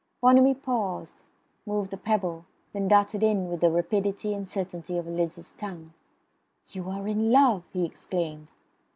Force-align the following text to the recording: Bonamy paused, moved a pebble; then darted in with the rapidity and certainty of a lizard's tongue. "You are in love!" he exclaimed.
Bonamy 0.19 0.55
paused, 0.55 1.21
moved 1.63 1.93
a 1.93 1.97
pebble; 1.97 2.43
then 2.73 2.87
darted 2.87 3.21
in 3.21 3.51
with 3.51 3.59
the 3.61 3.69
rapidity 3.69 4.33
and 4.33 4.47
certainty 4.47 4.97
of 4.97 5.05
a 5.05 5.11
lizard's 5.11 5.53
tongue. 5.53 5.93
"You 6.71 6.89
are 6.89 7.07
in 7.07 7.31
love!" 7.31 7.65
he 7.71 7.85
exclaimed. 7.85 8.51